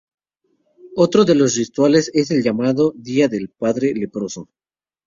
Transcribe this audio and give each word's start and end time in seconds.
Otro 0.95 1.25
de 1.25 1.35
los 1.35 1.55
rituales 1.57 2.09
es 2.15 2.31
el 2.31 2.41
llamado 2.41 2.91
"Día 2.97 3.27
del 3.27 3.49
Padre 3.49 3.93
Leproso". 3.93 4.49